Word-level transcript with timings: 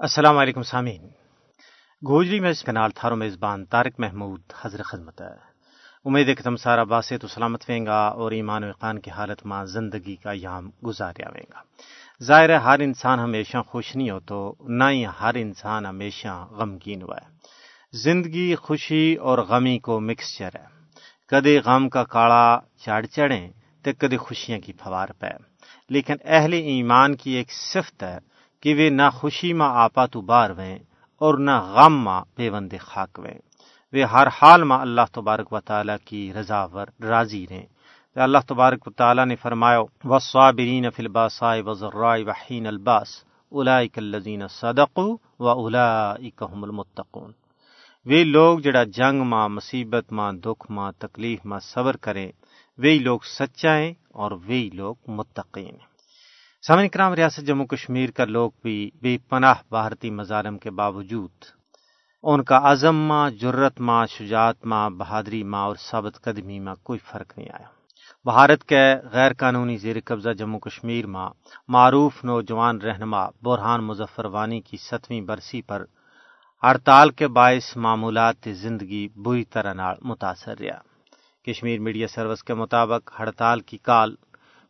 السلام 0.00 0.38
علیکم 0.38 0.62
سامعین۔ 0.62 1.08
گوجری 2.06 2.40
میں 2.40 2.50
اس 2.50 2.64
کنال 2.64 2.90
تھارو 2.90 3.16
میزبان 3.16 3.64
طارق 3.64 3.92
محمود 3.98 4.42
حضر 4.60 4.82
خدمت 4.82 5.20
ہے۔ 5.20 5.36
امید 6.04 6.28
ہے 6.28 6.34
کہ 6.34 6.42
تم 6.42 6.56
سارا 6.56 6.82
باسے 6.82 7.18
تو 7.18 7.28
سلامت 7.28 7.64
ویں 7.68 7.86
گا 7.86 8.08
اور 8.08 8.32
ایمان 8.32 8.64
و 8.64 8.68
اقان 8.68 8.98
کی 8.98 9.10
حالت 9.10 9.46
ماں 9.46 9.64
زندگی 9.64 10.16
کا 10.16 10.30
یام 10.34 10.70
گزاریا 10.86 11.28
ویں 11.34 11.46
گا۔ 11.54 11.60
ظاہر 12.24 12.48
ہے، 12.48 12.54
ہر 12.54 12.78
انسان 12.78 13.18
ہمیشہ 13.18 13.58
خوش 13.66 13.96
نہیں 13.96 14.10
ہو 14.10 14.20
تو 14.20 14.54
نہ 14.60 14.84
ہی 14.90 15.04
ہر 15.20 15.34
انسان 15.34 15.86
ہمیشہ 15.86 16.46
غمگین 16.50 17.02
ہوا 17.02 17.16
ہے۔ 17.16 17.36
زندگی 17.92 18.54
خوشی 18.54 19.14
اور 19.14 19.38
غمی 19.38 19.78
کو 19.78 20.00
مکسچر 20.00 20.50
ہے۔ 20.54 20.66
کدے 21.28 21.60
غم 21.64 21.88
کا 21.88 22.04
کاڑا 22.04 22.60
چڑھ 22.84 23.06
چڑھیں 23.06 23.50
تو 23.82 23.90
کدے 23.98 24.16
خوشیاں 24.16 24.58
کی 24.58 24.72
فوار 24.72 25.08
پہ۔ 25.08 25.26
لیکن 25.88 26.14
اہل 26.24 26.52
ایمان 26.52 27.16
کی 27.16 27.30
ایک 27.30 27.52
صفت 27.52 28.02
ہے 28.02 28.27
کہ 28.60 28.74
وہ 28.74 28.90
نہ 28.90 29.02
خوشی 29.12 29.52
ماں 29.52 29.74
آپا 29.74 30.06
تو 30.06 30.20
بار 30.20 30.50
ویں 30.50 30.78
اور 31.16 31.38
نہ 31.38 31.60
غم 31.60 31.98
ماں 32.04 32.24
پیوند 32.34 32.72
خاک 32.80 33.18
ویں 33.18 33.38
وہ 33.92 34.02
ہر 34.02 34.26
حال 34.26 34.62
ماں 34.62 34.78
اللہ 34.78 35.00
تبارک 35.12 35.52
و 35.52 35.60
تعالیٰ 35.60 35.96
کی 36.04 36.32
رضا 36.32 36.64
ور 36.64 36.86
راضی 37.02 37.46
رہیں۔ 37.50 37.66
اللہ 38.14 38.38
تبارک 38.48 38.86
و 38.86 38.90
تعالیٰ 38.90 39.26
نے 39.26 39.36
فرمایا 39.36 39.80
وصابرین 40.04 40.90
فی 40.90 41.02
الباساء 41.02 41.56
وضراء 41.66 42.16
وحین 42.26 42.66
الباس 42.66 43.08
اولئک 43.48 43.98
الذین 43.98 44.48
صدقوا 44.48 45.16
و 45.38 45.48
اولئک 45.48 46.42
هم 46.52 46.64
المتقون۔ 46.64 47.32
وہ 48.04 48.24
لوگ 48.24 48.58
جڑا 48.58 48.84
جنگ 48.84 49.20
ماں، 49.20 49.48
مصیبت 49.48 50.12
ماں، 50.12 50.32
دکھ 50.32 50.70
ماں، 50.70 50.92
تکلیف 50.98 51.46
ماں، 51.46 51.58
صبر 51.58 51.96
کریں۔ 51.96 52.32
وہی 52.78 52.98
لوگ 52.98 53.18
سچا 53.38 53.78
ہیں 53.78 53.92
اور 54.08 54.30
وہی 54.30 54.70
لوگ 54.72 54.94
متقین 55.06 55.74
ہیں۔ 55.74 55.87
سامن 56.66 56.88
کرام، 56.88 57.14
ریاست 57.14 57.46
جموں 57.46 57.66
کشمیر 57.66 58.10
کا 58.10 58.24
لوگ 58.24 58.50
بھی 58.62 58.90
بے 59.02 59.18
پناہ 59.28 59.54
بھارتی 59.70 60.10
مظالم 60.10 60.58
کے 60.58 60.70
باوجود 60.70 61.30
ان 62.22 62.42
کا 62.44 62.60
عزم 62.62 62.96
ماں 62.96 63.30
جرت 63.30 63.80
ماں، 63.80 64.06
شجاعت 64.06 64.66
ماں، 64.66 64.90
بہادری 64.90 65.42
ماں 65.42 65.64
اور 65.64 65.76
ثابت 65.76 66.20
قدمی 66.20 66.60
ماں 66.60 66.74
کوئی 66.82 66.98
فرق 66.98 67.38
نہیں 67.38 67.48
آیا۔ 67.52 67.68
بھارت 68.24 68.64
کے 68.64 68.82
غیر 69.12 69.32
قانونی 69.32 69.76
زیر 69.76 69.96
قبضہ 70.04 70.30
جموں 70.30 70.60
کشمیر 70.60 71.06
ماں، 71.06 71.30
معروف 71.68 72.24
نوجوان 72.24 72.80
رہنما 72.80 73.26
برہان 73.42 73.84
مظفر 73.84 74.24
وانی 74.24 74.60
کی 74.60 74.76
ستویں 74.76 75.20
برسی 75.20 75.62
پر 75.62 75.84
ہڑتال 76.62 77.10
کے 77.10 77.28
باعث 77.28 77.76
معمولات 77.76 78.48
زندگی 78.52 79.08
بری 79.16 79.44
طرح 79.44 79.72
نال 79.72 79.96
متاثر 80.02 80.58
رہا۔ 80.58 80.80
کشمیر 81.46 81.80
میڈیا 81.80 82.08
سروس 82.08 82.44
کے 82.44 82.54
مطابق 82.54 83.20
ہڑتال 83.20 83.60
کی 83.60 83.78
کال 83.78 84.14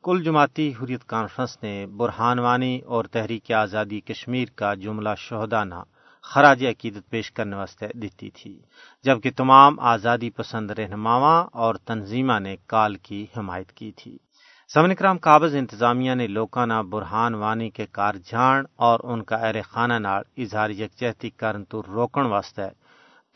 کل 0.03 0.23
جماعتی 0.23 0.71
حریت 0.71 1.05
کانفرنس 1.05 1.57
نے 1.63 1.87
برہان 1.87 2.39
وانی 2.39 2.81
اور 2.87 3.05
تحریک 3.05 3.53
آزادی 3.53 4.01
کشمیر 4.01 4.49
کا 4.55 4.75
جملہ 4.75 5.09
شہدانہ 5.19 5.83
خراج 6.23 6.65
عقیدت 6.67 7.11
پیش 7.11 7.33
کرنے 7.33 7.57
واسطے 7.57 7.87
دیتی 7.95 8.31
تھی، 8.31 8.59
جبکہ 9.05 9.31
تمام 9.37 9.81
آزادی 9.81 10.31
پسند 10.31 10.71
رہنماواں 10.71 11.47
اور 11.53 11.75
تنظیمہ 11.75 12.39
نے 12.39 12.57
کال 12.67 12.95
کی 12.95 13.27
حمایت 13.37 13.73
کی 13.73 13.93
تھی۔ 13.93 14.17
سمن 14.75 14.95
کرام 14.95 15.19
قابض 15.19 15.57
انتظامیہ 15.57 16.15
نے 16.15 16.27
لوکانہ 16.27 16.83
برہان 16.91 17.35
وانی 17.35 17.71
کے 17.71 17.87
کار 17.87 18.15
جھان 18.15 18.65
اور 18.77 19.01
ان 19.05 19.23
کا 19.23 19.37
اہل 19.37 19.61
خانہ 19.65 19.99
نال 19.99 20.23
اظہار 20.37 20.71
یکجہتی 20.71 21.31
کرن 21.31 21.65
تو 21.65 21.83
روکن 21.83 22.27
واسطے 22.27 22.69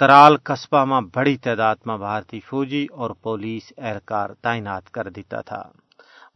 ترال 0.00 0.36
قصبہ 0.44 0.84
میں 0.84 1.00
بڑی 1.14 1.36
تعداد 1.36 1.76
میں 1.86 1.98
بھارتی 1.98 2.41
فوجی 2.41 2.86
اور 2.92 3.10
پولیس 3.10 3.72
اہلکار 3.78 4.30
تعینات 4.42 4.91
کر 4.91 5.08
دیتا 5.08 5.41
تھا۔ 5.41 5.62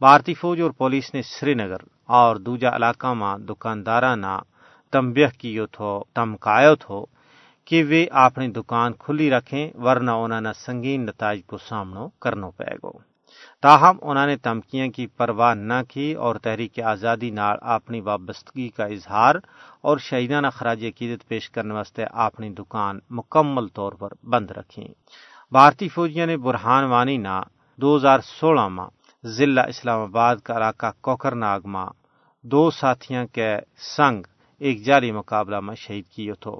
بھارتی 0.01 0.33
فوج 0.33 0.59
اور 0.61 0.71
پولیس 0.71 1.13
نے 1.13 1.21
سری 1.21 1.53
نگر 1.53 1.81
اور 2.09 2.35
دوجا 2.37 2.69
علاقہ 2.75 3.13
میں 3.13 3.37
دکاندارہ 3.45 4.13
نہ 4.15 4.37
تمبیہ 4.93 5.27
کیو 5.37 5.65
تھو 5.67 5.91
تمکایو 6.13 6.75
تھو 6.75 6.99
کہ 7.67 7.83
وہ 7.83 8.01
اپنی 8.25 8.47
دکان 8.51 8.93
کھلی 8.99 9.29
رکھیں 9.29 9.65
ورنہ 9.75 10.11
انہوں 10.23 10.41
نے 10.41 10.51
سنگین 10.65 11.05
نتائج 11.05 11.39
کو 11.45 11.57
سامنا 11.59 12.05
کرنا 12.21 12.49
پائے 12.57 12.75
گا 12.83 12.91
تاہم 13.63 13.97
انہوں 14.01 14.27
نے 14.27 14.35
تمکیاں 14.43 14.87
کی 14.87 15.07
پرواہ 15.17 15.53
نہ 15.53 15.81
کی 15.89 16.11
اور 16.15 16.35
تحریک 16.43 16.79
آزادی 16.85 17.29
نال 17.31 17.57
اپنی 17.75 18.01
وابستگی 18.01 18.67
کا 18.69 18.85
اظہار 18.87 19.35
اور 19.83 19.97
شہیدانہ 19.99 20.47
خراج 20.53 20.85
عقیدت 20.85 21.27
پیش 21.27 21.49
کرنے 21.49 21.73
واسطے 21.73 22.05
اپنی 22.25 22.49
دکان 22.53 22.99
مکمل 23.09 23.67
طور 23.73 23.93
پر 23.93 24.13
بند 24.25 24.51
رکھی 24.51 24.87
بھارتی 25.51 25.87
فوجیاں 25.89 26.27
نے 26.27 26.37
برہان 26.37 26.83
وانی 26.85 27.17
نہ 27.17 27.41
دو 27.79 27.95
ہزار 27.97 28.19
سولہ 28.29 28.67
میں 28.67 28.85
ضلع 29.23 29.61
اسلام 29.67 29.99
آباد 30.01 30.35
کا 30.43 30.55
علاقہ 30.57 30.91
کوکر 31.01 31.35
ناگ 31.35 31.61
ماں 31.65 31.89
دو 32.45 32.69
ساتھیاں 32.71 33.25
کے 33.33 33.49
سنگ 33.95 34.23
ایک 34.61 34.83
جاری 34.85 35.11
مقابلہ 35.11 35.59
میں 35.59 35.75
شہید 35.75 36.05
کیے 36.07 36.33
تھو 36.41 36.55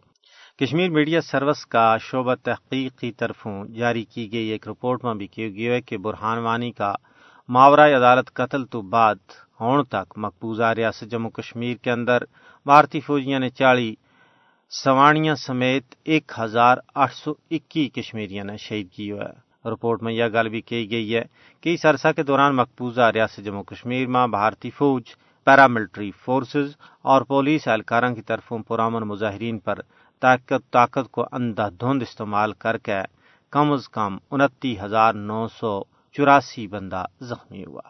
کشمیر 0.59 0.89
میڈیا 0.89 1.21
سروس 1.21 1.65
کا 1.65 1.85
شعبہ 2.01 2.35
تحقیق 2.43 2.99
کی 2.99 3.11
طرفوں 3.11 3.53
جاری 3.75 4.03
کی 4.05 4.31
گئی 4.31 4.47
ایک 4.47 4.67
رپورٹ 4.67 5.03
میں 5.03 5.13
بھی 5.13 5.27
کیا 5.27 5.47
گیا 5.49 5.73
ہے 5.73 5.81
کہ 5.81 5.97
برہان 5.97 6.39
وانی 6.39 6.71
کا 6.71 6.93
ماورا 7.49 7.85
عدالت 7.97 8.33
قتل 8.33 8.65
تو 8.65 8.81
بعد 8.89 9.21
ہون 9.59 9.83
تک 9.85 10.13
مقبوضہ 10.17 10.73
ریاست 10.77 11.11
جموں 11.11 11.31
کشمیر 11.31 11.75
کے 11.77 11.91
اندر 11.91 12.23
بھارتی 12.65 12.99
فوجیاں 12.99 13.39
نے 13.39 13.49
چاڑی 13.49 13.93
سوانیاں 14.71 15.35
سمیت 15.39 15.95
ایک 16.03 16.31
ہزار 16.39 16.77
آٹھ 16.95 17.15
سو 17.15 17.33
اکی 17.51 17.87
کشمیریاں 17.89 18.45
نے 18.45 18.57
شہید 18.59 18.91
کی 18.91 19.11
ہے 19.11 19.31
رپورٹ 19.67 20.03
میں 20.03 20.13
یہ 20.13 20.25
گل 20.33 20.49
بھی 20.49 20.61
کی 20.61 20.91
گئی 20.91 21.15
ہے 21.15 21.21
کہ 21.61 21.73
اس 21.73 21.85
عرصہ 21.85 22.07
کے 22.15 22.23
دوران 22.23 22.55
مقبوضہ 22.55 23.11
ریاست 23.13 23.45
جموں 23.45 23.63
کشمیر 23.63 24.07
میں 24.07 24.27
بھارتی 24.27 24.69
فوج 24.69 25.03
پیراملٹری 25.43 26.11
فورسز 26.11 26.75
اور 27.01 27.21
پولیس 27.21 27.67
اہلکاروں 27.67 28.15
کی 28.15 28.21
طرفوں 28.21 28.59
پرامن 28.59 29.03
مظاہرین 29.03 29.59
پر 29.59 29.79
طاقت 30.19 30.71
طاقت 30.71 31.11
کو 31.11 31.25
اندھا 31.31 31.69
دھند 31.69 32.01
استعمال 32.01 32.53
کر 32.53 32.77
کے 32.77 33.01
کم 33.51 33.71
از 33.71 33.89
کم 33.89 34.17
انتی 34.31 34.79
ہزار 34.79 35.13
نو 35.13 35.47
سو 35.47 35.83
چوراسی 36.13 36.67
بندہ 36.67 37.05
زخمی 37.21 37.65
ہوا۔ 37.65 37.81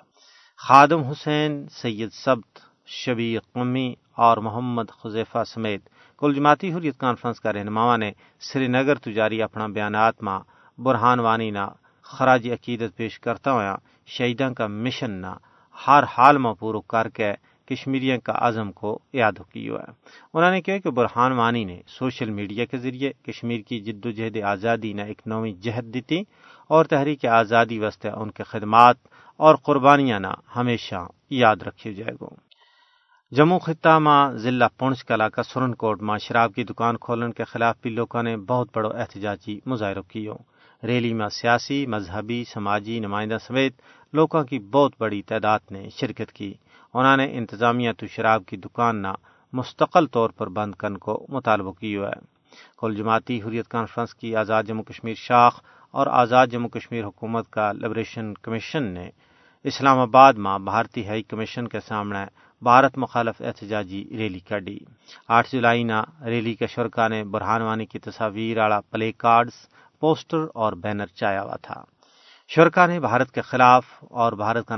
خادم 0.58 1.04
حسین، 1.04 1.68
سید 1.72 2.10
سبت 2.14 2.60
شبیر 2.88 3.40
قمی 3.54 3.94
اور 4.18 4.38
محمد 4.38 4.84
خزیفہ 5.04 5.44
سمیت 5.44 5.90
کل 6.18 6.34
جماعتی 6.34 6.74
حریت 6.74 6.98
کانفرنس 6.98 7.40
کا 7.40 7.54
رہنما 7.54 7.98
نے 7.98 8.12
سری 8.40 8.68
نگر 8.68 8.96
تجاری 8.96 9.42
اپنا 9.42 9.68
بیانات 9.68 10.24
ماں 10.24 10.40
برہان 10.80 11.20
وانی 11.20 11.50
نہ 11.52 11.66
خراج 12.06 12.48
عقیدت 12.50 12.96
پیش 12.98 13.20
کرتا 13.20 13.52
ہوا 13.52 13.76
شہیدوں 14.08 14.54
کا 14.54 14.68
مشن 14.68 15.12
نہ 15.22 15.34
ہر 15.78 16.04
حال 16.08 16.38
میں 16.38 16.54
پورو 16.54 16.82
کر 16.84 17.10
کے 17.10 17.32
کشمیریوں 17.68 18.18
کا 18.24 18.34
عزم 18.48 18.72
کو 18.72 18.98
یاد 19.14 19.40
کی 19.52 19.70
ہوا 19.70 19.80
ہے 19.80 19.92
انہوں 20.34 20.52
نے 20.52 20.62
کہا 20.62 20.78
کہ 20.78 20.90
برہان 20.90 21.32
وانی 21.32 21.64
نے 21.66 21.80
سوشل 21.88 22.30
میڈیا 22.30 22.66
کے 22.66 22.78
ذریعے 22.78 23.12
کشمیر 23.24 23.62
کی 23.62 23.80
جد 23.80 24.06
و 24.06 24.12
جہد 24.12 24.38
آزادی 24.44 24.94
نے 24.94 25.04
ایک 25.04 25.22
نوی 25.26 25.54
جہد 25.54 25.94
دیتی 25.94 26.22
اور 26.70 26.86
تحریک 26.86 27.26
آزادی 27.26 27.80
واسطے 27.80 28.10
ان 28.10 28.32
کے 28.32 28.44
خدمات 28.44 28.98
اور 29.40 29.56
قربانیاں 29.56 30.20
نہ 30.20 30.34
ہمیشہ 30.56 31.08
یاد 31.30 31.62
رکھی 31.62 31.94
جائے 31.94 32.16
گا 32.22 32.34
جموں 33.32 33.60
خطہ 33.60 33.98
ماں 34.00 34.22
ضلع 34.34 34.68
پونچھ 34.78 35.06
کلا 35.06 35.28
کا 35.30 35.44
سرن 35.44 35.74
کوٹ 35.76 36.02
ماں 36.02 36.18
شراب 36.18 36.54
کی 36.56 36.64
دکان 36.64 36.98
کھولنے 36.98 37.32
کے 37.32 37.44
خلاف 37.44 37.76
بھی 37.82 37.90
لوگوں 37.90 38.24
نے 38.24 38.36
بہت 38.48 38.68
بڑو 38.76 38.90
احتجاجی 38.92 39.60
مظاہرہ 39.66 40.02
کیوں 40.02 40.38
ریلی 40.84 41.14
میں 41.14 41.30
سیاسی، 41.30 41.86
مذہبی، 41.86 42.44
سماجی 42.54 43.00
نمائندہ 43.00 43.38
سمیت 43.48 43.74
لوگوں 44.14 44.44
کی 44.44 44.60
بہت 44.60 44.94
بڑی 45.00 45.22
تعداد 45.22 45.60
نے 45.72 45.90
شرکت 45.90 46.32
کی۔ 46.32 46.54
انہوں 46.94 47.18
نے 47.18 47.38
انتظامیہ 47.38 47.92
تو 47.98 48.08
شراب 48.08 48.46
کی 48.46 48.58
دکان 48.58 49.02
نہ 49.02 49.14
مستقل 49.54 50.06
طور 50.06 50.30
پر 50.30 50.50
بند 50.50 50.76
کرنے 50.76 50.98
کو 50.98 51.26
مطالبہ 51.30 51.72
کی 51.72 51.98
ہے۔ 51.98 52.38
کل 52.78 52.96
جماعتی 52.96 53.42
حریت 53.42 53.68
کانفرنس 53.68 54.16
کی 54.16 54.36
آزاد 54.36 54.64
جموں 54.64 54.84
کشمیر 54.84 55.14
شاخ 55.18 55.62
اور 55.92 56.08
آزاد 56.08 56.48
جموں 56.48 56.70
کشمیر 56.70 57.06
حکومت 57.06 57.50
کا 57.50 57.72
لبریشن 57.72 58.34
کمیشن 58.34 58.84
نے 58.84 59.10
اسلام 59.64 60.00
آباد 60.00 60.34
میں 60.34 60.60
بھارتی 60.60 61.08
ہائی 61.08 61.24
کمیشن 61.24 61.68
کے 61.68 61.80
سامنے 61.80 62.20
بھارت 62.62 62.98
مخالف 62.98 63.42
احتجاجی 63.42 64.04
ریلی 64.12 64.40
کڈی 64.40 64.80
آٹھ 65.28 65.48
جولائی 65.52 65.84
نہ 65.84 66.26
ریلی 66.26 66.54
کے 66.54 66.68
شرکا 66.68 67.08
نے 67.08 67.24
برہان 67.24 67.62
وانی 67.62 67.86
کی 67.86 68.00
تصاویر 68.00 68.58
والا 68.58 68.82
پلے 68.82 69.12
کارڈز 69.12 69.54
پوسٹر 70.00 70.46
اور 70.54 70.74
بینر 70.74 71.06
چایا 71.06 71.42
ہوا 71.42 71.56
تھا۔ 71.62 71.84
شرکا 72.48 72.86
نے 72.86 73.00
بھارت 73.00 73.32
کے 73.32 73.42
خلاف 73.42 73.86
اور 74.02 74.32
بھارت 74.34 74.68
کا 74.68 74.76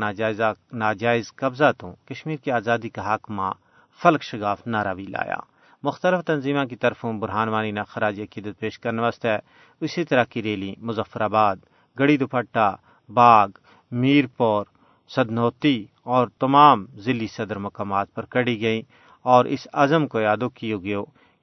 ناجائز 0.74 1.36
قبضہ 1.36 1.72
تو 1.78 1.92
کشمیر 2.06 2.38
کی 2.38 2.52
آزادی 2.52 2.90
کا 2.90 3.14
حق 3.14 3.32
ماں 3.32 3.54
فلک 4.04 4.24
شگاف 4.24 4.68
نعرہ 4.68 4.94
بھی 4.94 5.06
لایا۔ 5.06 5.38
مختلف 5.84 6.26
تنظیموں 6.26 6.66
کی 6.66 6.76
طرفوں 6.76 7.14
برہان 7.14 7.50
وانی 7.50 7.72
نہ 7.72 7.80
خراج 7.88 8.22
عقیدت 8.22 8.60
پیش 8.60 8.80
کرنے 8.80 9.02
واسطے 9.02 9.30
اسی 9.82 10.04
طرح 10.04 10.24
کی 10.24 10.44
ریلی 10.44 10.76
مظفر 10.78 11.22
آباد 11.22 11.56
گڑی 12.00 12.18
دوپٹہ، 12.18 12.76
باغ 13.10 13.48
میر 13.92 14.26
پور 14.38 14.66
سدنوتی 15.10 15.86
اور 16.04 16.28
تمام 16.28 16.86
ضلعی 16.86 17.28
صدر 17.28 17.58
مقامات 17.58 18.14
پر 18.14 18.26
کڑی 18.26 18.62
گئی 18.62 18.82
اور 19.22 19.46
اس 19.46 19.68
عزم 19.74 20.08
کو 20.08 20.20
یادو 20.20 20.50
کیے 20.50 20.76
گئے 20.76 20.96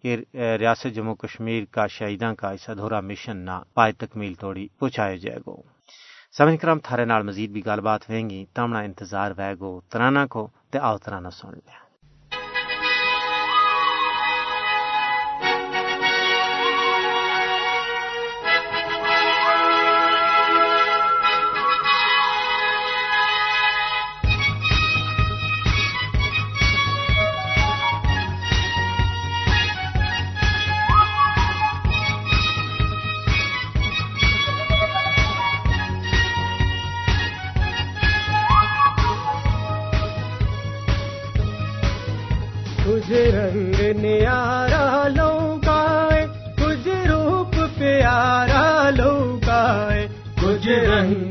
کہ 0.03 0.17
ریاست 0.35 0.95
جموں 0.95 1.15
کشمیر 1.15 1.65
کا 1.71 1.87
شہیداں 1.87 2.35
کا 2.35 2.51
اس 2.51 2.69
ادھورا 2.69 3.01
مشن 3.01 3.37
نہ 3.37 3.57
پائے 3.75 3.93
تکمیل 3.93 4.35
توڑی 4.35 4.67
پہنچایا 4.79 5.17
جائے 5.17 5.39
گو۔ 5.47 5.57
سمجھ 6.37 6.61
کرم 6.61 6.79
تھارے 6.79 7.05
نال 7.05 7.23
مزید 7.23 7.51
بھی 7.51 7.67
گل 7.67 7.81
بات 7.81 8.09
ہوئیں 8.11 8.29
گی۔ 8.31 8.45
تمنا 8.55 8.81
انتظار 8.81 9.31
وے 9.39 9.53
گو 9.61 9.81
ترانا 9.91 10.27
کو 10.27 10.49
تے 10.71 10.79
آؤ 10.79 10.97
ترانا 10.99 11.31
سن 11.31 11.51
لیا۔ 11.53 11.86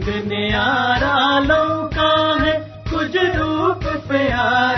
کتنے 0.06 0.50
آرا 0.56 1.40
لوکا 1.40 2.12
ہے 2.42 2.54
کچھ 2.92 3.18
روپ 3.36 3.88
پیار 4.08 4.75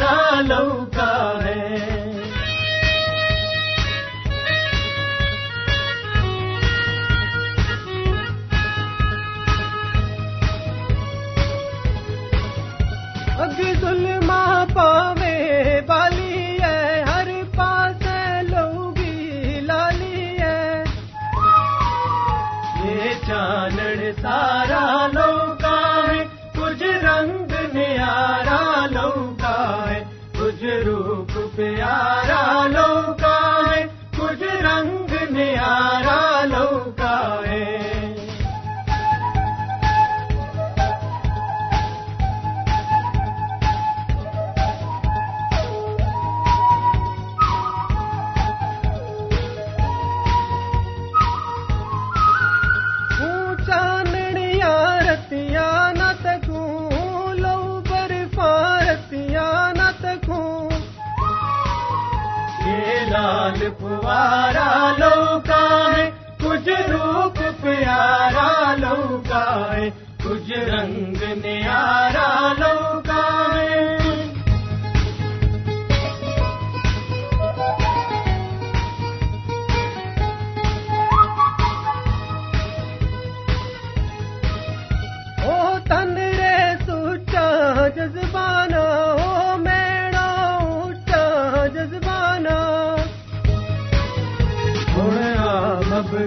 لال 63.10 63.70
پوارا 63.80 64.70
لوکا 64.98 65.64
ہے 65.96 66.10
کچھ 66.40 66.70
روپ 66.90 67.38
پیارا 67.62 68.76
لوکا 68.78 69.44
ہے 69.72 69.90
کچھ 70.24 70.52
رنگ 70.70 71.24
نیارا 71.44 72.28
لوکا 72.60 73.07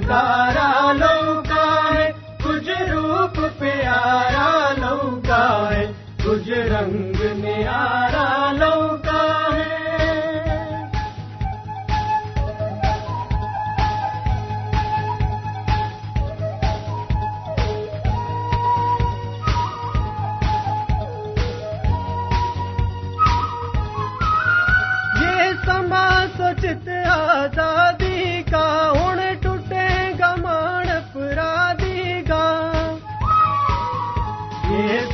مبکارا 0.01 0.93
لوکا 0.93 1.65
ہے 1.95 2.11
کچھ 2.43 2.69
روپ 2.91 3.39
پیارا 3.59 4.49
لوکا 4.79 5.45
ہے 5.73 5.85
کچھ 6.25 6.49
رنگ 6.71 7.23
نیارا 7.35 8.53
لوکا 8.53 9.00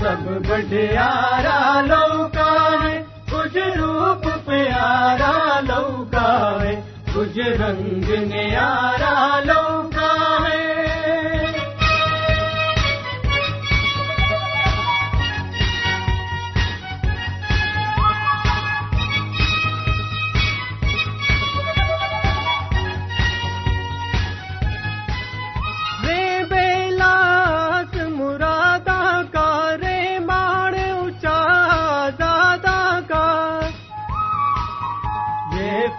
سب 0.06 0.26
گڈیارا 0.48 1.60
لوکا 1.86 2.50
ہے 2.82 3.02
کچھ 3.30 3.56
روپ 3.76 4.26
پیارا 4.46 5.60
لوکا 5.60 6.28
ہے 6.60 6.74
کچھ 7.14 7.38
رنگ 7.60 8.10
نیارا 8.26 9.40
لوکا 9.44 9.95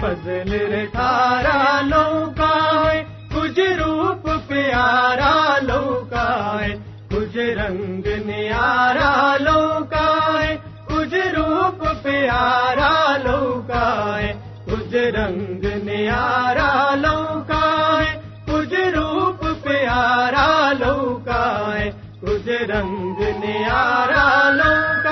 فضل 0.01 0.51
رکھارا 0.71 1.81
لوکا 1.85 2.53
ہے 2.83 3.03
کچھ 3.33 3.59
روپ 3.79 4.27
پیارا 4.47 5.33
لوکا 5.61 6.27
ہے 6.61 6.75
کچھ 7.11 7.37
رنگ 7.57 8.07
نیارا 8.25 9.11
لوکا 9.39 10.05
ہے 10.41 10.55
کچھ 10.87 11.15
روپ 11.35 11.83
پیارا 12.03 12.91
لوکا 13.23 13.85
ہے 14.19 14.33
کچھ 14.67 14.95
رنگ 15.15 15.65
نیارا 15.83 16.69
لوکا 16.95 17.63
ہے 17.99 18.15
کچھ 18.47 18.75
روپ 18.95 19.45
پیارا 19.63 20.47
لوکا 20.79 21.43
ہے 21.73 21.89
کچھ 22.21 22.49
رنگ 22.69 23.21
نیارا 23.39 24.27
لوکا 24.53 25.06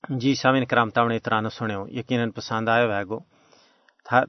جی 0.09 0.35
سامعین 0.35 0.65
کرام 0.65 0.89
تمنے 0.89 1.19
ترانو 1.19 1.49
سنو 1.49 1.85
یقیناً 1.87 2.31
پسند 2.31 2.69
آیا 2.69 2.99
ہے 2.99 3.03
گو۔ 3.03 3.19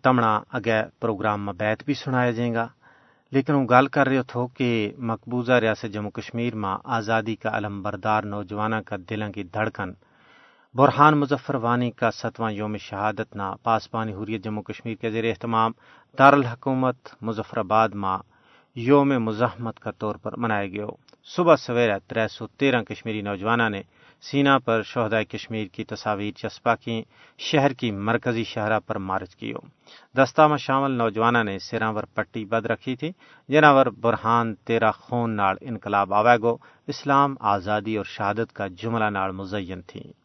تمنا 0.03 0.41
اگے 0.53 0.83
پروگرام 1.01 1.45
میں 1.45 1.53
بیت 1.53 1.85
بھی 1.85 1.95
سنایا 1.95 2.31
جائے 2.31 2.55
گا۔ 2.55 2.69
لیکن 3.33 3.53
وہ 3.53 3.67
گل 3.71 3.87
کر 3.87 4.09
رہے 4.09 4.23
تھو 4.23 4.47
کہ 4.47 4.93
مقبوضہ 4.99 5.53
ریاست 5.53 5.93
جموں 5.93 6.11
کشمیر 6.11 6.55
میں 6.55 6.77
آزادی 6.85 7.37
کا 7.37 7.51
علم 7.53 7.83
بردار 7.83 8.23
نوجوانوں 8.23 8.83
کا 8.83 8.97
دلوں 9.11 9.33
کی 9.33 9.43
دھڑکن 9.43 9.93
برہان 10.77 11.15
مظفر 11.15 11.55
وانی 11.55 11.91
کا 11.91 12.11
ستواں 12.11 12.53
یوم 12.53 12.77
شہادت 12.77 13.37
نا 13.37 13.55
پاسبانی 13.63 14.13
حریت 14.13 14.45
جموں 14.45 14.63
کشمیر 14.63 14.95
کے 14.95 15.11
زیر 15.11 15.25
اہتمام 15.25 15.73
دارالحکومت 16.19 16.97
مظفر 17.23 17.59
آباد 17.59 17.89
میں 17.89 18.19
یوم 18.77 19.09
مزاحمت 19.09 19.81
کا 19.81 19.91
طور 19.91 20.15
پر 20.15 20.37
منایا 20.37 20.67
گیا۔ 20.67 20.87
صبح 21.25 21.57
سویرے 21.57 21.93
تر 22.07 22.29
سو 22.29 22.47
تیرہ 22.47 22.83
کشمیری 22.83 23.21
نوجوانوں 23.21 23.71
نے 23.71 23.83
سینا 24.23 24.59
پر 24.59 24.83
شہدائے 24.83 25.25
کشمیر 25.25 25.67
کی 25.67 25.85
تصاویر 25.85 26.33
چسپا 26.33 26.75
کی 26.75 27.03
شہر 27.39 27.73
کی 27.73 27.91
مرکزی 27.91 28.45
شہرہ 28.45 28.81
پر 28.87 28.99
مارچ 28.99 29.37
کیو۔ 29.37 29.59
دستہ 30.19 30.43
میں 30.43 30.57
شامل 30.57 30.91
نوجوانوں 30.91 31.45
نے 31.45 31.59
سراں 31.59 31.93
پٹی 32.15 32.45
بد 32.45 32.67
رکھی 32.67 32.97
تھی۔ 32.97 33.11
جنہاں 33.49 33.75
پر 33.75 33.91
برہان 33.91 34.55
تیرا 34.55 34.91
خون 34.91 35.37
نال 35.37 35.57
انقلاب 35.61 36.15
آوے 36.15 36.37
گو۔ 36.43 36.57
اسلام 36.87 37.35
آزادی 37.41 37.97
اور 37.97 38.05
شہادت 38.05 38.53
کا 38.53 38.67
جملہ 38.67 39.11
نال 39.11 39.31
مزین 39.31 39.81
تھی۔ 39.81 40.24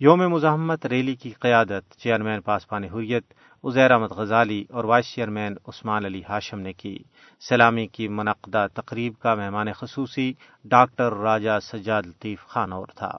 یوم 0.00 0.26
مزاحمت 0.26 0.86
ریلی 0.86 1.14
کی 1.14 1.30
قیادت 1.30 1.96
چیئرمین 1.96 2.40
پاسبان 2.40 2.84
حریت، 2.84 3.24
عزیر 3.64 3.90
احمد 3.90 4.10
غزالی 4.10 4.64
اور 4.70 4.84
وائس 4.84 5.14
چیئرمین 5.14 5.54
عثمان 5.66 6.04
علی 6.04 6.22
ہاشم 6.28 6.60
نے 6.60 6.72
کی۔ 6.72 6.98
سلامی 7.48 7.86
کی 7.86 8.08
منعقدہ 8.08 8.66
تقریب 8.74 9.12
کا 9.18 9.34
مہمان 9.34 9.72
خصوصی 9.72 10.32
ڈاکٹر 10.64 11.12
راجہ 11.12 11.58
سجاد 11.62 12.02
لطیف 12.06 12.46
خان 12.46 12.72
اور 12.72 12.86
تھا۔ 12.86 13.10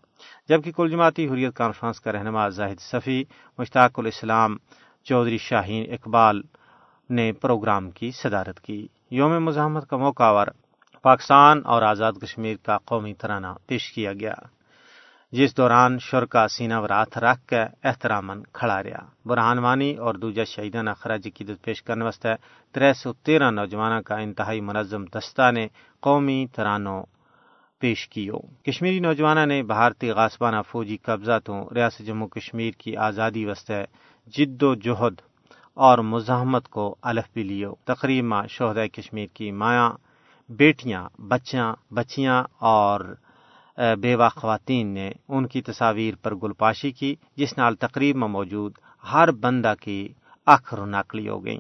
جبکہ 0.49 0.71
کل 0.71 0.89
جماعتی 0.91 1.27
حریت 1.27 1.53
کانفرنس 1.53 1.99
کا 1.99 2.11
رہنما 2.11 2.49
زاہد 2.49 2.79
صفی، 2.79 3.23
مشتاق 3.57 3.99
الاسلام 3.99 4.57
چودھری 5.03 5.37
شاہین 5.37 5.93
اقبال 5.93 6.41
نے 7.09 7.31
پروگرام 7.31 7.91
کی 7.91 8.11
صدارت 8.11 8.59
کی۔ 8.59 8.87
یوم 9.11 9.43
مزاحمت 9.43 9.89
کا 9.89 9.97
موقع 9.97 10.33
پر 10.33 10.49
پاکستان 11.01 11.61
اور 11.65 11.81
آزاد 11.81 12.13
کشمیر 12.21 12.55
کا 12.63 12.77
قومی 12.77 13.13
ترانہ 13.13 13.47
پیش 13.67 13.91
کیا 13.91 14.13
گیا۔ 14.13 14.33
جس 15.31 15.57
دوران 15.57 15.99
شرکا 15.99 16.47
سینہ 16.47 16.73
ورات 16.79 17.17
رکھ 17.17 17.47
کے 17.47 17.61
احترامن 17.83 18.41
کھڑا 18.53 18.83
رہا۔ 18.83 19.05
برہان 19.25 19.59
وانی 19.59 19.91
اور 19.95 20.13
دوجا 20.15 20.43
شہیدانہ 20.43 20.89
خراج 20.99 21.27
عقیدت 21.27 21.61
پیش 21.65 21.83
کرنے 21.83 22.03
واسطے 22.05 22.29
تر 22.73 22.93
سو 22.93 23.13
تیرہ 23.13 23.51
نوجوانوں 23.51 24.01
کا 24.01 24.15
انتہائی 24.15 24.61
منظم 24.61 25.03
دستہ 25.05 25.51
نے 25.51 25.67
قومی 26.01 26.45
ترانوں 26.55 27.01
پیش 27.81 28.07
کیو۔ 28.09 28.39
کشمیری 28.65 28.99
نوجوانہ 28.99 29.45
نے 29.45 29.61
بھارتی 29.63 30.09
غاسبانہ 30.11 30.61
فوجی 30.69 30.97
قبضہ 30.97 31.37
تو 31.45 31.53
ریاست 31.75 32.05
جموں 32.07 32.27
کشمیر 32.27 32.71
کی 32.77 32.95
آزادی 32.97 33.45
وسطے 33.45 33.81
جد 34.33 34.63
و 34.63 34.75
جہد 34.75 35.21
اور 35.73 35.97
مزاحمت 35.97 36.67
کو 36.67 36.95
الف 37.01 37.27
بھی 37.33 37.43
لیو۔ 37.43 37.73
تقریب 37.85 38.25
میں 38.25 38.47
شہدۂ 38.47 38.87
کشمیر 38.93 39.27
کی 39.33 39.51
مایاں 39.51 39.89
بیٹیاں، 40.49 41.09
بچیاں 41.21 41.73
بچیاں 41.93 42.43
اور 42.59 42.99
بیوہ 44.01 44.29
خواتین 44.29 44.87
نے 44.87 45.11
ان 45.27 45.47
کی 45.47 45.61
تصاویر 45.61 46.13
پر 46.21 46.35
گلپاشی 46.35 46.91
کی، 46.91 47.15
جس 47.37 47.57
نال 47.57 47.75
تقریب 47.75 48.15
میں 48.15 48.27
موجود 48.27 48.73
ہر 49.13 49.31
بندہ 49.31 49.73
کی 49.81 50.07
اکھ 50.47 50.73
رونقلی 50.73 51.29
ہو 51.29 51.45
گئی 51.45 51.57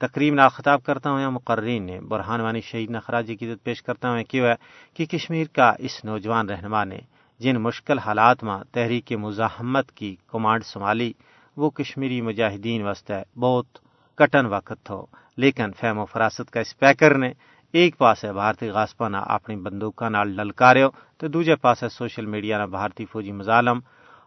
تقریب 0.00 0.34
نال 0.34 0.48
خطاب 0.48 0.82
کرتا 0.82 1.10
ہوں 1.10 1.30
مقررین 1.30 1.86
نے، 1.86 2.00
برہان 2.00 2.40
وانی 2.40 2.60
شہید 2.60 2.90
نخراج 2.90 3.32
کی 3.38 3.52
عزت 3.52 3.64
پیش 3.64 3.82
کرتا 3.82 4.10
ہوں 4.10 4.22
کیوں 4.24 4.46
ہے 4.46 4.54
کہ 4.94 5.06
کشمیر 5.06 5.46
کا 5.46 5.72
اس 5.78 6.04
نوجوان 6.04 6.48
رہنما 6.48 6.84
نے 6.84 6.98
جن 7.38 7.56
مشکل 7.56 7.98
حالات 7.98 8.44
میں 8.44 8.58
تحریک 8.72 9.12
مزاحمت 9.12 9.92
کی 9.92 10.16
کمانڈ 10.26 10.64
سنبھالی، 10.64 11.12
وہ 11.56 11.70
کشمیری 11.70 12.20
مجاہدین 12.20 12.82
واسطے 12.82 13.38
بہت 13.40 13.66
کٹن 14.14 14.46
وقت 14.46 14.84
تھو۔ 14.84 15.06
لیکن 15.36 15.72
فہم 15.80 15.98
و 15.98 16.04
فراست 16.04 16.50
کا 16.50 16.60
اسپیکر 16.60 17.18
نے 17.18 17.32
ایک 17.74 17.96
پاس 17.98 18.24
ہے 18.24 18.32
بھارتی 18.32 18.68
غاسپا 18.70 19.08
نہ 19.08 19.16
اپنی 19.28 19.56
بندوقوں 19.56 20.10
نال 20.10 20.28
للکارو 20.36 20.88
تو 21.18 21.28
دوجے 21.28 21.56
پاس 21.56 21.84
سوشل 21.92 22.26
میڈیا 22.26 22.58
نہ 22.58 22.66
بھارتی 22.66 23.04
فوجی 23.12 23.32
مظالم 23.32 23.80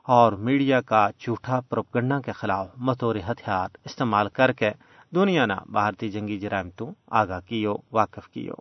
اور 0.07 0.33
میڈیا 0.47 0.81
کا 0.81 1.07
جھوٹا 1.19 1.59
پروپگنڈا 1.69 2.19
کے 2.25 2.31
خلاف 2.31 2.67
متور 2.77 3.15
ہتھیار 3.27 3.77
استعمال 3.85 4.29
کر 4.29 4.51
کے 4.51 4.71
دنیا 5.11 5.45
نہ 5.45 5.53
بھارتی 5.67 6.09
جنگی 6.09 6.37
جرائم 6.39 6.69
تو 6.77 6.89
آگاہ 7.11 7.39
کیو 7.39 7.75
واقف 7.91 8.27
کیو 8.27 8.53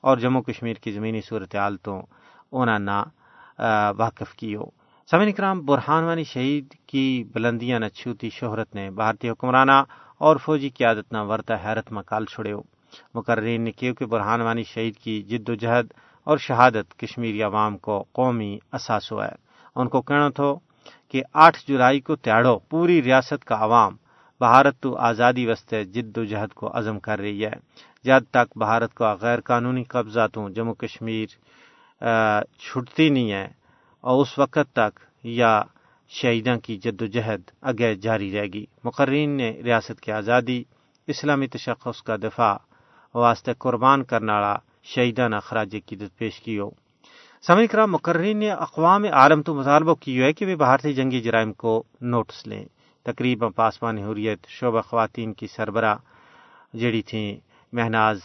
اور 0.00 0.16
جموں 0.18 0.42
کشمیر 0.42 0.76
کی 0.82 0.92
زمینی 0.92 1.20
صورتحال 1.20 1.76
تو 1.76 2.00
انہوں 2.52 2.78
نہ 2.80 3.02
واقف 3.98 4.34
کیو 4.34 4.64
سمن 5.08 5.28
اکرام 5.28 5.64
برہان 5.66 6.04
وانی 6.04 6.24
شہید 6.24 6.74
کی 6.86 7.06
بلندیاں 7.32 7.78
نہ 7.78 7.88
چھوتی 7.94 8.30
شہرت 8.30 8.74
نے 8.74 8.90
بھارتی 8.90 9.30
حکمرانہ 9.30 9.82
اور 10.20 10.36
فوجی 10.36 10.68
قیادت 10.68 11.12
نہ 11.12 11.18
ورتا 11.22 11.54
حیرت 11.64 11.92
میں 11.92 12.02
کال 12.02 12.24
چھڑیو 12.24 12.60
مقررین 13.14 13.62
نے 13.62 13.72
کیوں 13.72 13.94
کہ 13.94 14.06
برہان 14.06 14.40
وانی 14.40 14.64
شہید 14.64 14.96
کی 14.96 15.22
جد 15.22 15.48
و 15.48 15.54
جہد 15.54 15.86
اور 16.24 16.38
شہادت 16.38 16.98
کشمیری 16.98 17.42
عوام 17.42 17.78
کو 17.78 18.04
قومی 18.12 18.58
اثاثو 18.72 19.22
ہے۔ 19.22 19.34
ان 19.76 19.88
کو 19.88 20.02
کہنا 20.02 20.28
تھو 20.28 20.56
کہ 21.08 21.22
آٹھ 21.32 21.58
جولائی 21.68 22.00
کو 22.00 22.16
تیاڑو 22.16 22.58
پوری 22.58 23.02
ریاست 23.02 23.44
کا 23.44 23.56
عوام 23.60 23.96
بھارت 24.40 24.80
تو 24.80 24.96
آزادی 24.96 25.46
وسطے 25.46 25.84
جد 25.84 26.18
و 26.18 26.24
جہد 26.24 26.52
کو 26.54 26.78
عزم 26.78 26.98
کر 26.98 27.18
رہی 27.18 27.44
ہے۔ 27.44 27.52
جب 28.04 28.20
تک 28.30 28.58
بھارت 28.58 28.94
کا 28.94 29.14
غیر 29.20 29.40
قانونی 29.40 29.84
قبضہ 29.84 30.26
تو 30.32 30.48
جموں 30.48 30.74
کشمیر 30.74 31.26
چھٹتی 32.58 33.08
نہیں 33.08 33.32
ہے 33.32 33.48
اور 34.00 34.22
اس 34.22 34.38
وقت 34.38 34.72
تک 34.72 35.00
یا 35.24 35.62
شہیدوں 36.08 36.58
کی 36.60 36.76
جد 36.76 37.02
و 37.02 37.06
جہد 37.06 37.40
اگے 37.62 37.94
جاری 37.94 38.32
رہے 38.32 38.46
گی۔ 38.46 38.64
مقررین 38.84 39.30
نے 39.30 39.50
ریاست 39.64 40.00
کی 40.00 40.12
آزادی، 40.12 40.62
اسلامی 41.06 41.46
تشخص 41.46 42.02
کا 42.02 42.16
دفاع 42.16 42.56
واسطے 43.20 43.52
قربان 43.58 44.04
کرنے 44.04 44.32
والا 44.32 44.54
شہیدانہ 44.84 45.36
خراج 45.42 45.76
کی 45.86 45.96
پیش 46.18 46.40
کی 46.40 46.58
ہو۔ 46.58 46.70
سمی 47.46 47.66
کرام، 47.66 47.92
مقررین 47.92 48.38
نے 48.38 48.50
اقوام 48.50 49.04
عالم 49.04 49.42
تو 49.42 49.54
مطالبہ 49.54 49.94
کی 49.94 50.22
ہے 50.22 50.32
کہ 50.32 50.46
وہ 50.46 50.56
بھارتی 50.56 50.92
جنگی 50.92 51.20
جرائم 51.20 51.52
کو 51.52 51.82
نوٹس 52.00 52.46
لیں۔ 52.46 52.64
تقریباً 53.02 53.50
پاسبان 53.50 53.98
حریت، 53.98 54.46
شعبہ 54.48 54.80
خواتین 54.80 55.32
کی 55.32 55.46
سربراہ 55.46 55.96
جڑی 56.74 57.02
تھیں 57.02 57.36
مہناز 57.72 58.20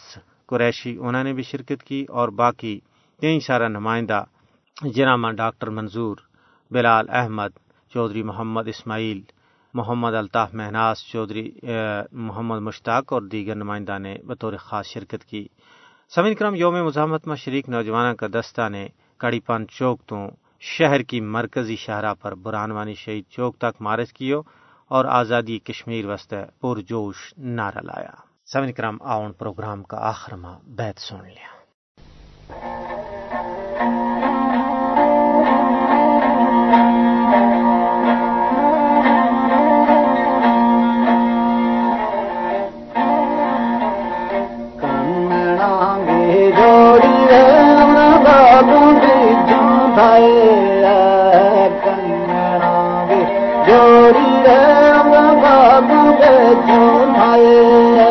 قریشی 0.48 0.98
انہوں 1.01 1.24
نے 1.24 1.33
بھی 1.33 1.43
شرکت 1.43 1.83
کی 1.83 2.05
اور 2.10 2.29
باقی 2.29 2.79
کئی 3.21 3.39
سارا 3.39 3.67
نمائندہ 3.67 4.24
جنامہ 4.95 5.31
ڈاکٹر 5.31 5.69
منظور 5.69 6.17
بلال 6.71 7.05
احمد، 7.10 7.50
چودھری 7.93 8.24
محمد 8.24 8.67
اسماعیل 8.67 9.21
محمد 9.74 10.13
الطاف 10.13 10.54
مہناز 10.54 10.98
چودھری 11.12 11.51
محمد 12.12 12.60
مشتاق 12.60 13.13
اور 13.13 13.22
دیگر 13.22 13.56
نمائندہ 13.56 13.98
نے 13.98 14.18
بطور 14.28 14.54
خاص 14.60 14.86
شرکت 14.86 15.24
کی۔ 15.25 15.48
سمن 16.16 16.34
کرم 16.34 16.56
یوم 16.56 16.75
مزاحمت 16.86 17.28
میں 17.28 17.36
شریک 17.36 17.70
نوجوانوں 17.70 18.16
کا 18.16 18.28
دستہ 18.28 18.70
نے 18.70 18.88
کڑی 19.18 19.40
پان 19.40 19.68
چوک 19.68 20.01
تو 20.06 20.18
شہر 20.60 21.01
کی 21.01 21.22
مرکزی 21.22 21.75
شاہراہ 21.75 22.13
پر 22.13 22.36
برہانوانی 22.36 22.94
شہید 22.94 23.24
چوک 23.30 23.58
تک 23.58 23.82
مارچ 23.82 24.13
کیو 24.13 24.42
اور 24.92 25.06
آزادی 25.06 25.60
کشمیر 25.60 26.06
وسطے 26.06 26.44
پرجوش 26.62 27.34
نعرہ 27.38 27.82
لایا۔ 27.82 28.16
سمن 28.54 28.72
کرم 28.74 28.98
آؤن 29.01 29.32
پروگرام 29.34 29.84
کا 29.84 29.98
آخر 29.98 30.36
ماہ 30.36 30.60
بیت 30.68 31.00
سن 31.00 31.24
لیا۔ 31.24 31.61
جوڑی 53.67 54.29
بابو 55.41 56.03
بھائی 57.12 58.11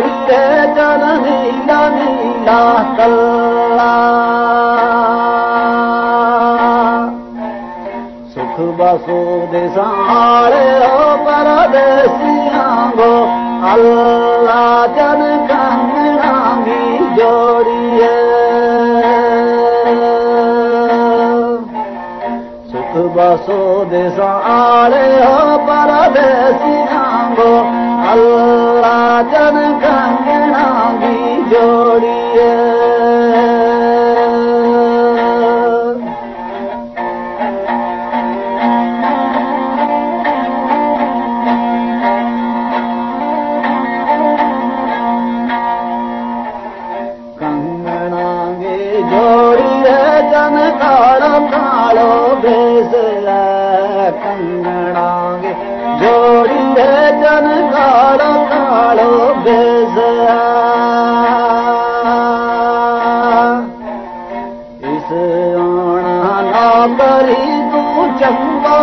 جن 14.95 15.21
کنگنا 15.47 16.33
بھی 16.63 16.97
جوڑیے 17.15 18.09
سکھ 22.71 22.99
بسو 23.15 23.61
دس 23.91 24.19
آڑے 24.19 25.07
ہو 25.23 25.57
پر 25.67 25.91
دیسی 26.13 26.75
نانگو 26.85 27.10
اللہ 27.10 27.10
جوڑیے 32.33 32.70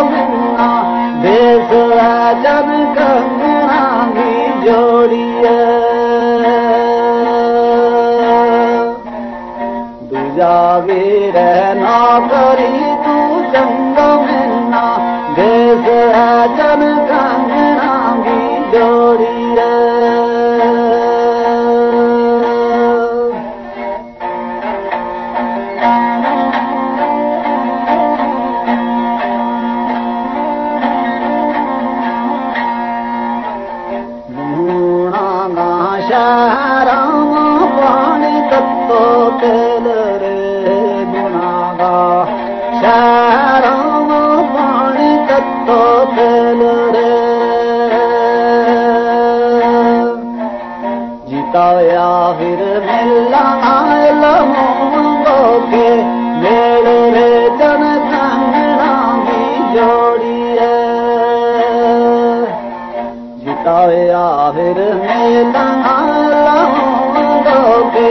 منا 0.03 0.69
بیس 1.21 1.71
جن 2.43 2.69
کنگنا 2.95 3.81
گی 4.15 4.45
جوڑیے۔ 4.63 5.57
دوجاوی 10.11 11.31
رہنا 11.35 11.97
کری 12.31 12.95
تو 13.05 13.17
چنگ 13.51 13.99
منا 14.25 14.85
دیس 15.37 15.87
ہے 15.87 16.45
جن 16.57 16.81
کنگنا 17.09 17.89
جتایا 63.59 64.51
پھر 64.55 64.77
میلا 64.93 65.63
کے 67.93 68.09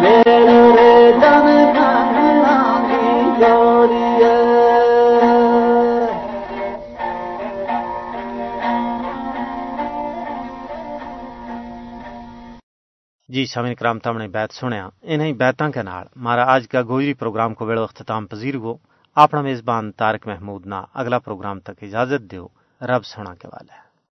میرے 0.00 0.60
رے 0.76 1.12
جن 1.12 1.46
کنگنا 1.74 2.56
کی 2.88 4.24
جی 13.28 13.44
سامعین 13.46 13.74
کرام 13.74 13.98
تم 13.98 14.18
نے 14.18 14.28
بیت 14.28 14.52
سنیا 14.52 14.88
انہیں 15.02 15.32
بیتاں 15.32 15.70
کے 15.70 15.82
نال 15.82 16.06
مارا 16.16 16.44
آج 16.46 16.68
کا 16.68 16.82
گوجری 16.82 17.14
پروگرام 17.14 17.54
کو 17.54 17.66
ویڑو 17.66 17.82
اختتام 17.82 18.26
پذیر 18.26 18.54
ہو 18.54 18.76
اپنا 19.16 19.40
میزبان 19.42 19.92
تارک 19.92 20.26
محمود 20.26 20.66
نا 20.66 20.84
اگلا 20.94 21.18
پروگرام 21.18 21.60
تک 21.60 21.82
اجازت 21.82 22.30
دیو 22.30 22.46
رب 22.80 23.04
سونا 23.04 23.34
کے 23.34 23.48
والے 23.48 23.85